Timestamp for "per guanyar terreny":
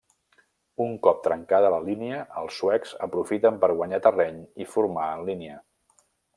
3.67-4.43